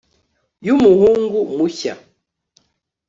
[0.65, 1.93] yumuhungu mushya